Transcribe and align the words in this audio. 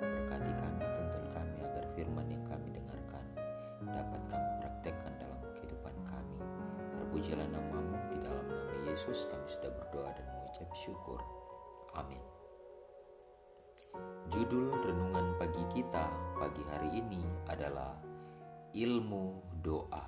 Berkati 0.00 0.52
kami, 0.56 0.80
tuntun 0.80 1.24
kami 1.28 1.56
agar 1.60 1.84
firman 1.92 2.24
yang 2.32 2.40
kami 2.48 2.72
dengarkan 2.72 3.24
dapat 3.84 4.22
kami 4.32 4.50
praktekkan 4.64 5.12
dalam 5.20 5.40
kehidupan 5.60 5.96
kami. 6.08 6.40
Terpujilah 6.96 7.48
namamu 7.52 8.00
di 8.08 8.16
dalam 8.24 8.48
nama 8.48 8.76
Yesus 8.88 9.28
kami 9.28 9.44
sudah 9.44 9.76
berdoa 9.76 10.08
dan 10.16 10.24
mengucap 10.32 10.72
syukur. 10.72 11.20
Amin. 11.92 12.24
Judul 14.32 14.72
renungan 14.72 15.36
pagi 15.36 15.60
kita 15.68 16.08
pagi 16.40 16.64
hari 16.64 16.96
ini 16.96 17.20
adalah 17.52 17.92
ilmu 18.72 19.51
doa 19.62 20.04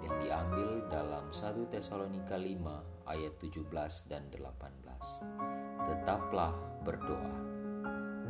yang 0.00 0.16
diambil 0.18 0.80
dalam 0.88 1.28
1 1.28 1.68
Tesalonika 1.68 2.40
5 2.40 3.04
ayat 3.04 3.34
17 3.36 4.08
dan 4.08 4.26
18. 4.32 5.86
Tetaplah 5.86 6.56
berdoa, 6.82 7.36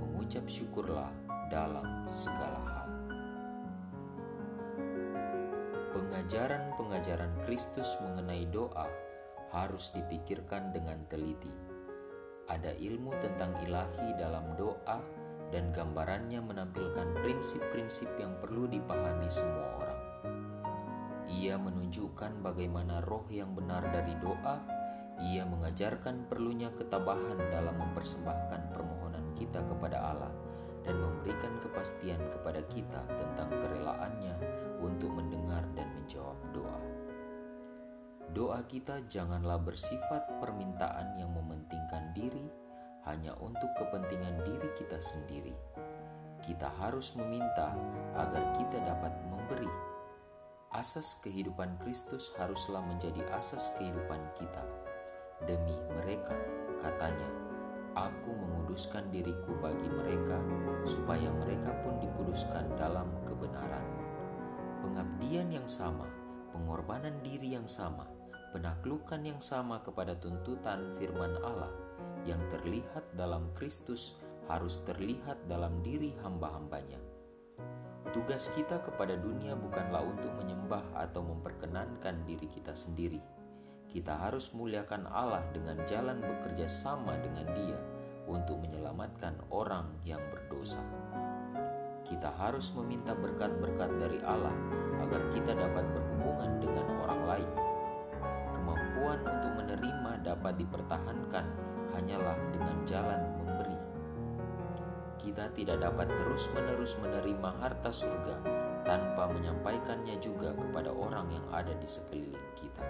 mengucap 0.03 0.45
syukurlah 0.51 1.15
dalam 1.47 2.11
segala 2.11 2.61
hal. 2.61 2.91
Pengajaran-pengajaran 5.95 7.39
Kristus 7.47 7.87
mengenai 8.03 8.51
doa 8.51 8.91
harus 9.55 9.95
dipikirkan 9.95 10.75
dengan 10.75 11.06
teliti. 11.06 11.55
Ada 12.51 12.75
ilmu 12.75 13.15
tentang 13.23 13.55
ilahi 13.62 14.19
dalam 14.19 14.59
doa 14.59 15.22
dan 15.53 15.69
gambarannya 15.70 16.41
menampilkan 16.41 17.20
prinsip-prinsip 17.20 18.08
yang 18.17 18.33
perlu 18.41 18.64
dipahami 18.67 19.28
semua 19.28 19.69
orang. 19.78 20.00
Ia 21.28 21.61
menunjukkan 21.61 22.41
bagaimana 22.41 23.05
roh 23.05 23.28
yang 23.28 23.53
benar 23.53 23.84
dari 23.92 24.17
doa, 24.19 24.56
ia 25.20 25.44
mengajarkan 25.44 26.27
perlunya 26.27 26.72
ketabahan 26.72 27.36
dalam 27.53 27.77
mempersembahkan 27.78 28.72
permohonan 28.72 29.36
kita 29.36 29.61
kepada 29.69 30.00
Allah 30.00 30.33
dan 30.83 30.98
memberikan 30.98 31.61
kepastian 31.62 32.19
kepada 32.33 32.64
kita 32.66 33.06
tentang 33.14 33.53
kerelaannya 33.61 34.34
untuk 34.83 35.14
mendengar 35.14 35.62
dan 35.78 35.87
menjawab 35.94 36.39
doa. 36.50 36.81
Doa 38.33 38.64
kita 38.64 39.05
janganlah 39.06 39.61
bersifat 39.61 40.41
permintaan 40.41 41.20
yang 41.20 41.31
mementingkan 41.37 42.16
diri, 42.16 42.48
hanya 43.06 43.34
untuk 43.42 43.70
kepentingan 43.75 44.47
diri 44.47 44.70
kita 44.78 44.98
sendiri. 45.03 45.55
Kita 46.42 46.70
harus 46.78 47.14
meminta 47.19 47.75
agar 48.14 48.55
kita 48.59 48.78
dapat 48.83 49.14
memberi. 49.27 49.70
Asas 50.72 51.19
kehidupan 51.20 51.78
Kristus 51.83 52.33
haruslah 52.39 52.83
menjadi 52.83 53.22
asas 53.34 53.75
kehidupan 53.78 54.22
kita. 54.39 54.62
Demi 55.42 55.75
mereka, 55.98 56.39
katanya, 56.78 57.31
Aku 57.92 58.33
menguduskan 58.33 59.12
diriku 59.12 59.53
bagi 59.60 59.84
mereka, 59.84 60.41
supaya 60.88 61.28
mereka 61.28 61.77
pun 61.84 62.00
dikuduskan 62.00 62.72
dalam 62.81 63.04
kebenaran. 63.28 63.84
Pengabdian 64.81 65.53
yang 65.53 65.69
sama, 65.69 66.09
pengorbanan 66.56 67.21
diri 67.21 67.53
yang 67.53 67.69
sama, 67.69 68.09
penaklukan 68.56 69.21
yang 69.21 69.38
sama 69.44 69.84
kepada 69.84 70.16
tuntutan 70.16 70.88
firman 70.97 71.37
Allah 71.44 71.81
yang 72.25 72.41
terlihat 72.51 73.15
dalam 73.19 73.51
Kristus 73.55 74.19
harus 74.51 74.83
terlihat 74.83 75.47
dalam 75.47 75.83
diri 75.83 76.15
hamba-hambanya. 76.23 76.99
Tugas 78.11 78.53
kita 78.53 78.83
kepada 78.85 79.17
dunia 79.17 79.57
bukanlah 79.57 80.05
untuk 80.05 80.35
menyembah 80.37 80.85
atau 80.99 81.25
memperkenankan 81.25 82.27
diri 82.29 82.45
kita 82.51 82.75
sendiri. 82.77 83.23
Kita 83.89 84.19
harus 84.21 84.53
muliakan 84.53 85.09
Allah 85.09 85.45
dengan 85.55 85.81
jalan 85.89 86.21
bekerja 86.21 86.69
sama 86.69 87.17
dengan 87.23 87.49
Dia 87.57 87.79
untuk 88.29 88.61
menyelamatkan 88.61 89.39
orang 89.49 89.89
yang 90.05 90.21
berdosa. 90.29 90.83
Kita 92.03 92.34
harus 92.37 92.75
meminta 92.77 93.15
berkat-berkat 93.17 93.91
dari 93.97 94.19
Allah 94.27 94.53
agar 95.01 95.23
kita 95.33 95.55
dapat 95.55 95.87
berhubungan 95.95 96.61
dengan 96.61 96.87
orang 97.07 97.23
lain. 97.25 97.51
Kemampuan 98.53 99.19
untuk 99.25 99.53
menerima 99.57 100.13
dapat 100.21 100.61
dipertahankan 100.61 101.22
hanyalah 102.03 102.35
dengan 102.51 102.77
jalan 102.83 103.23
memberi. 103.39 103.79
Kita 105.23 105.47
tidak 105.55 105.79
dapat 105.87 106.11
terus-menerus 106.19 106.99
menerima 106.99 107.63
harta 107.63 107.95
surga 107.95 108.43
tanpa 108.83 109.31
menyampaikannya 109.31 110.19
juga 110.19 110.51
kepada 110.59 110.91
orang 110.91 111.31
yang 111.31 111.47
ada 111.55 111.71
di 111.79 111.87
sekeliling 111.87 112.49
kita. 112.59 112.83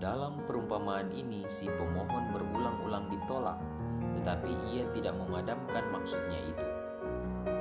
Dalam 0.00 0.40
perumpamaan 0.48 1.12
ini, 1.12 1.44
si 1.44 1.68
pemohon 1.68 2.32
berulang-ulang 2.32 3.12
ditolak, 3.12 3.60
tetapi 4.16 4.48
ia 4.72 4.88
tidak 4.96 5.12
memadamkan 5.20 5.84
maksudnya 5.92 6.40
itu. 6.40 6.66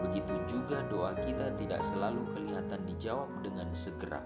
Begitu 0.08 0.40
juga 0.48 0.80
doa 0.88 1.12
kita 1.20 1.52
tidak 1.60 1.84
selalu 1.84 2.24
kelihatan 2.32 2.80
dijawab 2.88 3.28
dengan 3.44 3.68
segera, 3.76 4.24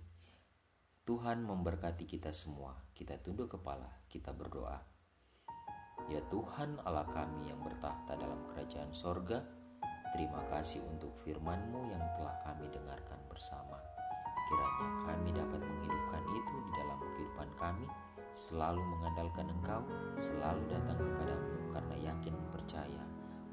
Tuhan 1.02 1.50
memberkati 1.50 2.06
kita 2.06 2.30
semua. 2.30 2.78
Kita 2.94 3.18
tunduk 3.18 3.58
kepala, 3.58 3.90
kita 4.06 4.38
berdoa. 4.38 4.95
Ya 6.06 6.22
Tuhan 6.30 6.78
Allah 6.86 7.08
kami 7.10 7.50
yang 7.50 7.58
bertahta 7.66 8.14
dalam 8.14 8.38
kerajaan 8.54 8.94
sorga, 8.94 9.42
terima 10.14 10.44
kasih 10.54 10.86
untuk 10.86 11.18
firman-Mu 11.26 11.82
yang 11.90 12.04
telah 12.14 12.38
kami 12.46 12.70
dengarkan 12.70 13.20
bersama. 13.26 13.82
Kiranya 14.46 14.90
kami 15.10 15.30
dapat 15.34 15.62
menghidupkan 15.66 16.24
itu 16.30 16.56
di 16.62 16.72
dalam 16.78 17.00
kehidupan 17.10 17.50
kami, 17.58 17.88
selalu 18.38 18.84
mengandalkan 18.86 19.50
Engkau, 19.50 19.82
selalu 20.22 20.62
datang 20.70 21.02
kepadamu 21.02 21.74
karena 21.74 21.96
yakin 22.14 22.36
percaya 22.54 23.04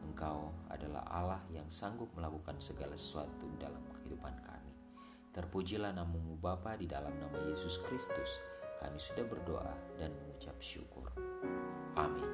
Engkau 0.04 0.52
adalah 0.68 1.08
Allah 1.08 1.42
yang 1.48 1.66
sanggup 1.72 2.12
melakukan 2.12 2.60
segala 2.60 2.92
sesuatu 2.92 3.48
dalam 3.56 3.80
kehidupan 3.96 4.36
kami. 4.44 4.76
Terpujilah 5.32 5.96
namamu 5.96 6.36
Bapa 6.36 6.76
di 6.76 6.84
dalam 6.84 7.16
nama 7.16 7.40
Yesus 7.48 7.80
Kristus. 7.88 8.36
Kami 8.76 9.00
sudah 9.00 9.24
berdoa 9.24 9.72
dan 9.96 10.12
mengucap 10.12 10.60
syukur. 10.60 11.08
Amin. 11.92 12.24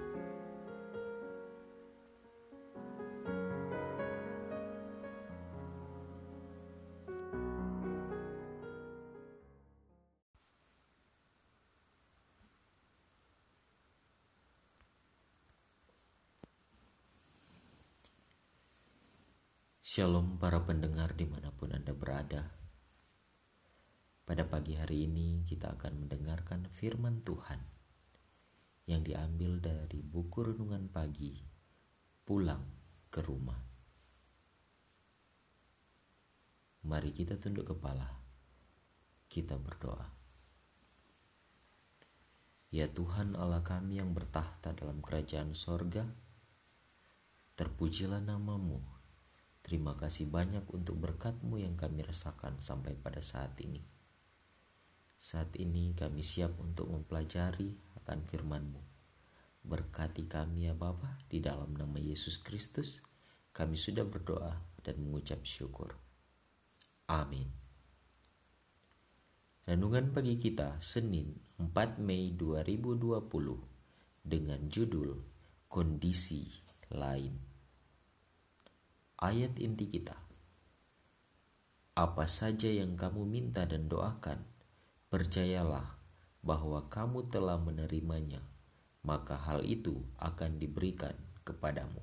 Shalom 19.83 20.39
para 20.39 20.63
pendengar 20.63 21.19
di 21.19 21.27
mana 21.27 21.51
pun 21.51 21.75
Anda 21.75 21.91
berada. 21.91 22.55
Pada 24.23 24.47
pagi 24.47 24.79
hari 24.79 25.11
ini 25.11 25.43
kita 25.49 25.75
akan 25.75 26.07
mendengarkan 26.07 26.71
firman 26.71 27.27
Tuhan 27.27 27.78
yang 28.89 29.05
diambil 29.05 29.61
dari 29.61 30.01
buku 30.01 30.49
renungan 30.49 30.89
pagi 30.89 31.37
pulang 32.25 32.65
ke 33.13 33.21
rumah. 33.21 33.61
Mari 36.89 37.13
kita 37.13 37.37
tunduk 37.37 37.69
kepala, 37.69 38.09
kita 39.29 39.61
berdoa. 39.61 40.09
Ya 42.73 42.89
Tuhan 42.89 43.37
Allah 43.37 43.61
kami 43.61 44.01
yang 44.01 44.17
bertahta 44.17 44.73
dalam 44.73 45.05
kerajaan 45.05 45.53
sorga, 45.53 46.09
terpujilah 47.57 48.25
namamu 48.25 48.99
Terima 49.69 49.93
kasih 50.01 50.33
banyak 50.33 50.65
untuk 50.73 50.97
berkatmu 50.97 51.61
yang 51.61 51.77
kami 51.77 52.01
rasakan 52.01 52.57
sampai 52.57 52.97
pada 52.97 53.21
saat 53.21 53.53
ini. 53.61 53.85
Saat 55.21 55.61
ini 55.61 55.93
kami 55.93 56.25
siap 56.25 56.57
untuk 56.57 56.89
mempelajari 56.89 57.77
akan 58.09 58.25
firman-Mu. 58.25 58.81
Berkati 59.69 60.25
kami 60.25 60.65
ya 60.65 60.73
Bapa 60.73 61.21
di 61.29 61.45
dalam 61.45 61.77
nama 61.77 62.01
Yesus 62.01 62.41
Kristus. 62.41 63.05
Kami 63.53 63.77
sudah 63.77 64.09
berdoa 64.09 64.57
dan 64.81 64.97
mengucap 65.05 65.45
syukur. 65.45 65.93
Amin. 67.13 67.53
Renungan 69.69 70.09
pagi 70.17 70.41
kita 70.41 70.81
Senin 70.81 71.37
4 71.61 72.01
Mei 72.01 72.33
2020 72.33 73.29
dengan 74.25 74.61
judul 74.73 75.13
Kondisi 75.69 76.49
Lain 76.97 77.49
ayat 79.19 79.59
inti 79.59 79.91
kita. 79.91 80.15
Apa 81.99 82.31
saja 82.31 82.71
yang 82.71 82.95
kamu 82.95 83.27
minta 83.27 83.67
dan 83.67 83.91
doakan, 83.91 84.47
percayalah 85.11 85.98
bahwa 86.43 86.87
kamu 86.87 87.27
telah 87.29 87.59
menerimanya, 87.59 88.43
maka 89.03 89.39
hal 89.39 89.65
itu 89.67 90.05
akan 90.19 90.59
diberikan 90.59 91.15
kepadamu. 91.43 92.03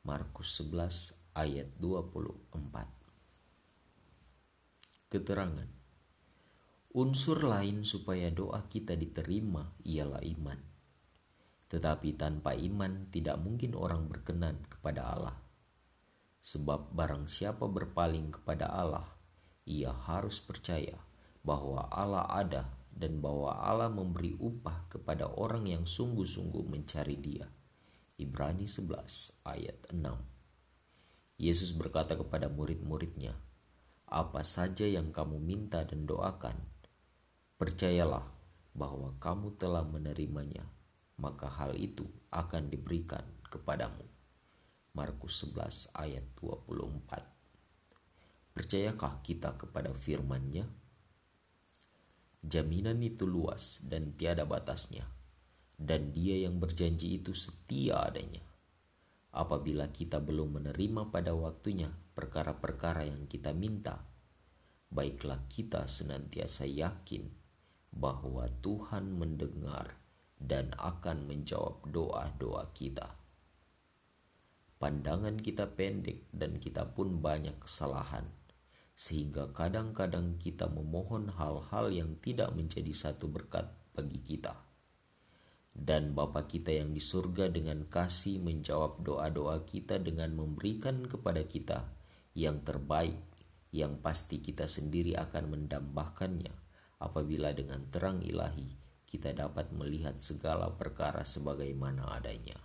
Markus 0.00 0.56
11 0.64 1.12
ayat 1.36 1.68
24 1.76 2.56
Keterangan 5.10 5.68
Unsur 6.90 7.46
lain 7.46 7.86
supaya 7.86 8.34
doa 8.34 8.66
kita 8.66 8.98
diterima 8.98 9.76
ialah 9.86 10.24
iman. 10.26 10.58
Tetapi 11.70 12.18
tanpa 12.18 12.58
iman 12.58 13.06
tidak 13.14 13.38
mungkin 13.38 13.78
orang 13.78 14.10
berkenan 14.10 14.58
kepada 14.66 15.06
Allah. 15.06 15.38
Sebab 16.42 16.90
barang 16.90 17.30
siapa 17.30 17.70
berpaling 17.70 18.34
kepada 18.34 18.72
Allah, 18.74 19.06
ia 19.68 19.94
harus 19.94 20.42
percaya 20.42 20.98
bahwa 21.46 21.86
Allah 21.94 22.26
ada 22.26 22.79
dan 22.94 23.22
bahwa 23.22 23.56
Allah 23.56 23.88
memberi 23.88 24.36
upah 24.36 24.90
kepada 24.90 25.30
orang 25.30 25.66
yang 25.66 25.84
sungguh-sungguh 25.88 26.66
mencari 26.66 27.16
dia. 27.16 27.46
Ibrani 28.20 28.68
11 28.68 29.48
ayat 29.48 29.78
6 29.88 30.30
Yesus 31.40 31.72
berkata 31.72 32.20
kepada 32.20 32.52
murid-muridnya, 32.52 33.32
Apa 34.04 34.44
saja 34.44 34.84
yang 34.84 35.08
kamu 35.08 35.40
minta 35.40 35.80
dan 35.88 36.04
doakan, 36.04 36.52
percayalah 37.56 38.28
bahwa 38.76 39.16
kamu 39.16 39.56
telah 39.56 39.80
menerimanya, 39.80 40.68
maka 41.16 41.48
hal 41.48 41.72
itu 41.80 42.04
akan 42.28 42.68
diberikan 42.68 43.24
kepadamu. 43.48 44.04
Markus 44.92 45.48
11 45.48 45.88
ayat 45.96 46.28
24. 46.36 47.24
Percayakah 48.52 49.24
kita 49.24 49.56
kepada 49.56 49.96
firman-Nya? 49.96 50.68
Jaminan 52.40 53.04
itu 53.04 53.28
luas 53.28 53.84
dan 53.84 54.16
tiada 54.16 54.48
batasnya, 54.48 55.04
dan 55.76 56.10
Dia 56.16 56.48
yang 56.48 56.56
berjanji 56.56 57.20
itu 57.20 57.36
setia 57.36 58.08
adanya. 58.08 58.40
Apabila 59.30 59.92
kita 59.92 60.18
belum 60.18 60.58
menerima 60.58 61.12
pada 61.12 61.36
waktunya 61.36 61.92
perkara-perkara 62.16 63.06
yang 63.06 63.28
kita 63.28 63.52
minta, 63.52 64.02
baiklah 64.90 65.44
kita 65.46 65.84
senantiasa 65.86 66.66
yakin 66.66 67.28
bahwa 67.92 68.48
Tuhan 68.64 69.12
mendengar 69.12 70.00
dan 70.40 70.72
akan 70.80 71.28
menjawab 71.28 71.84
doa-doa 71.86 72.72
kita 72.72 73.20
pandangan 74.80 75.36
kita 75.36 75.68
pendek 75.76 76.24
dan 76.32 76.56
kita 76.56 76.88
pun 76.96 77.20
banyak 77.20 77.52
kesalahan, 77.60 78.24
sehingga 79.00 79.48
kadang-kadang 79.56 80.36
kita 80.36 80.68
memohon 80.68 81.32
hal-hal 81.32 81.88
yang 81.88 82.20
tidak 82.20 82.52
menjadi 82.52 82.92
satu 82.92 83.32
berkat 83.32 83.64
bagi 83.96 84.20
kita. 84.20 84.52
Dan 85.72 86.12
Bapa 86.12 86.44
kita 86.44 86.68
yang 86.68 86.92
di 86.92 87.00
surga 87.00 87.48
dengan 87.48 87.88
kasih 87.88 88.44
menjawab 88.44 89.00
doa-doa 89.00 89.64
kita 89.64 89.96
dengan 89.96 90.36
memberikan 90.36 91.08
kepada 91.08 91.48
kita 91.48 91.88
yang 92.36 92.60
terbaik, 92.60 93.16
yang 93.72 93.96
pasti 94.04 94.44
kita 94.44 94.68
sendiri 94.68 95.16
akan 95.16 95.56
mendambahkannya 95.56 96.52
apabila 97.00 97.56
dengan 97.56 97.88
terang 97.88 98.20
ilahi 98.20 98.68
kita 99.08 99.32
dapat 99.32 99.72
melihat 99.72 100.20
segala 100.20 100.68
perkara 100.76 101.24
sebagaimana 101.24 102.04
adanya 102.12 102.60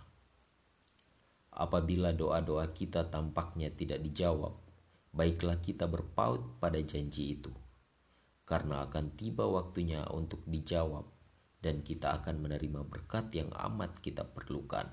apabila 1.56 2.12
doa-doa 2.12 2.68
kita 2.76 3.08
tampaknya 3.08 3.72
tidak 3.72 4.04
dijawab, 4.04 4.65
baiklah 5.16 5.56
kita 5.64 5.88
berpaut 5.88 6.60
pada 6.60 6.76
janji 6.84 7.40
itu, 7.40 7.48
karena 8.44 8.84
akan 8.84 9.16
tiba 9.16 9.48
waktunya 9.48 10.04
untuk 10.12 10.44
dijawab, 10.44 11.08
dan 11.64 11.80
kita 11.80 12.20
akan 12.20 12.44
menerima 12.44 12.84
berkat 12.84 13.32
yang 13.32 13.48
amat 13.56 13.98
kita 14.04 14.28
perlukan. 14.28 14.92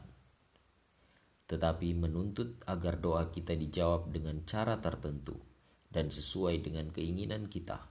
Tetapi 1.44 1.92
menuntut 1.92 2.64
agar 2.64 3.04
doa 3.04 3.28
kita 3.28 3.54
dijawab 3.54 4.16
dengan 4.16 4.48
cara 4.48 4.80
tertentu 4.80 5.36
dan 5.92 6.08
sesuai 6.08 6.64
dengan 6.64 6.88
keinginan 6.90 7.52
kita, 7.52 7.84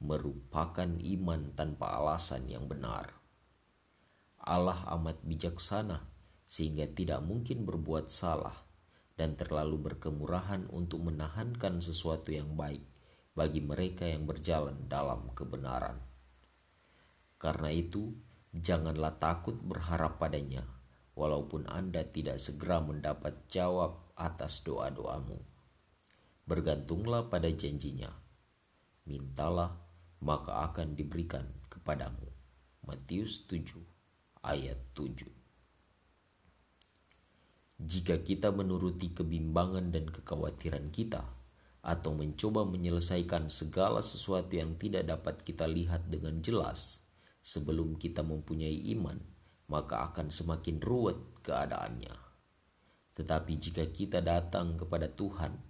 merupakan 0.00 0.88
iman 0.88 1.52
tanpa 1.52 2.00
alasan 2.00 2.48
yang 2.48 2.64
benar. 2.64 3.12
Allah 4.40 4.88
amat 4.98 5.20
bijaksana 5.20 6.00
sehingga 6.48 6.88
tidak 6.88 7.20
mungkin 7.24 7.68
berbuat 7.68 8.08
salah 8.08 8.63
dan 9.14 9.38
terlalu 9.38 9.90
berkemurahan 9.90 10.66
untuk 10.74 11.06
menahankan 11.06 11.78
sesuatu 11.78 12.34
yang 12.34 12.58
baik 12.58 12.82
bagi 13.34 13.62
mereka 13.62 14.06
yang 14.06 14.26
berjalan 14.26 14.86
dalam 14.90 15.30
kebenaran. 15.34 15.98
Karena 17.38 17.70
itu, 17.70 18.14
janganlah 18.54 19.18
takut 19.18 19.58
berharap 19.58 20.18
padanya, 20.18 20.66
walaupun 21.18 21.66
Anda 21.66 22.06
tidak 22.06 22.38
segera 22.38 22.82
mendapat 22.82 23.46
jawab 23.50 24.14
atas 24.14 24.62
doa-doamu. 24.62 25.38
Bergantunglah 26.46 27.26
pada 27.30 27.50
janjinya. 27.50 28.10
Mintalah, 29.04 29.74
maka 30.22 30.64
akan 30.70 30.96
diberikan 30.96 31.44
kepadamu. 31.68 32.30
Matius 32.84 33.44
7 33.48 33.80
ayat 34.44 34.76
7 34.92 35.43
Jika 37.78 38.22
kita 38.22 38.54
menuruti 38.54 39.10
kebimbangan 39.10 39.90
dan 39.90 40.06
kekhawatiran 40.10 40.94
kita, 40.94 41.26
atau 41.84 42.16
mencoba 42.16 42.64
menyelesaikan 42.64 43.52
segala 43.52 44.00
sesuatu 44.00 44.56
yang 44.56 44.80
tidak 44.80 45.04
dapat 45.04 45.44
kita 45.44 45.68
lihat 45.68 46.08
dengan 46.08 46.40
jelas 46.40 47.04
sebelum 47.44 48.00
kita 48.00 48.24
mempunyai 48.24 48.88
iman, 48.96 49.20
maka 49.68 50.08
akan 50.08 50.32
semakin 50.32 50.80
ruwet 50.80 51.20
keadaannya. 51.44 52.16
Tetapi 53.14 53.52
jika 53.60 53.84
kita 53.92 54.24
datang 54.24 54.80
kepada 54.80 55.12
Tuhan, 55.12 55.60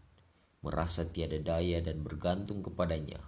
merasa 0.62 1.02
tiada 1.10 1.36
daya 1.42 1.82
dan 1.82 2.06
bergantung 2.06 2.62
kepadanya 2.62 3.18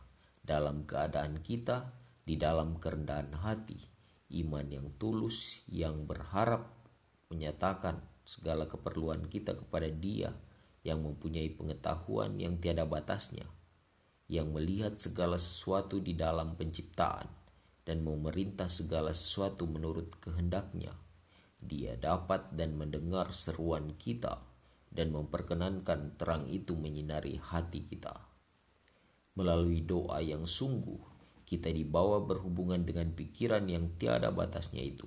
dalam 0.47 0.87
keadaan 0.87 1.43
kita 1.43 1.91
di 2.23 2.39
dalam 2.39 2.79
kerendahan 2.79 3.35
hati, 3.43 3.77
iman 4.41 4.67
yang 4.71 4.95
tulus 4.95 5.67
yang 5.67 6.07
berharap 6.07 6.71
menyatakan 7.35 7.99
segala 8.27 8.67
keperluan 8.67 9.31
kita 9.31 9.55
kepada 9.55 9.87
Dia 9.87 10.35
yang 10.83 11.07
mempunyai 11.07 11.47
pengetahuan 11.55 12.35
yang 12.43 12.59
tiada 12.59 12.83
batasnya, 12.83 13.47
yang 14.27 14.51
melihat 14.51 14.99
segala 14.99 15.39
sesuatu 15.39 16.03
di 16.03 16.19
dalam 16.19 16.59
penciptaan 16.59 17.31
dan 17.87 18.03
memerintah 18.03 18.67
segala 18.67 19.15
sesuatu 19.15 19.71
menurut 19.71 20.19
kehendaknya. 20.19 20.91
Dia 21.63 21.95
dapat 21.95 22.53
dan 22.53 22.75
mendengar 22.75 23.31
seruan 23.31 23.95
kita 23.95 24.43
dan 24.91 25.15
memperkenankan 25.15 26.19
terang 26.19 26.51
itu 26.51 26.75
menyinari 26.75 27.39
hati 27.39 27.87
kita. 27.87 28.15
Melalui 29.39 29.87
doa 29.87 30.19
yang 30.19 30.47
sungguh, 30.47 30.99
kita 31.47 31.71
dibawa 31.71 32.23
berhubungan 32.27 32.83
dengan 32.83 33.15
pikiran 33.15 33.71
yang 33.71 33.95
tiada 33.99 34.35
batasnya 34.35 34.83
itu 34.83 35.07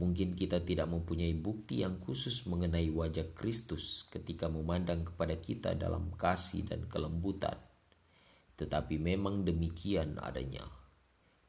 Mungkin 0.00 0.32
kita 0.32 0.64
tidak 0.64 0.88
mempunyai 0.88 1.36
bukti 1.36 1.84
yang 1.84 2.00
khusus 2.00 2.48
mengenai 2.48 2.88
wajah 2.88 3.36
Kristus 3.36 4.08
ketika 4.08 4.48
memandang 4.48 5.04
kepada 5.04 5.36
kita 5.36 5.76
dalam 5.76 6.08
kasih 6.16 6.64
dan 6.64 6.88
kelembutan, 6.88 7.60
tetapi 8.56 8.96
memang 8.96 9.44
demikian 9.44 10.16
adanya. 10.24 10.64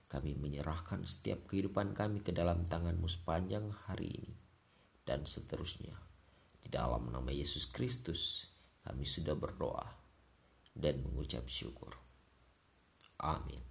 Kami 0.07 0.39
menyerahkan 0.39 1.03
setiap 1.03 1.51
kehidupan 1.51 1.91
kami 1.91 2.23
ke 2.23 2.31
dalam 2.31 2.63
tanganmu 2.63 3.11
sepanjang 3.11 3.75
hari 3.91 4.15
ini 4.23 4.33
dan 5.03 5.27
seterusnya. 5.27 6.06
Di 6.67 6.75
dalam 6.75 7.15
nama 7.15 7.31
Yesus 7.31 7.71
Kristus, 7.71 8.51
kami 8.83 9.07
sudah 9.07 9.39
berdoa 9.39 9.87
dan 10.75 10.99
mengucap 10.99 11.47
syukur. 11.47 11.95
Amin. 13.23 13.63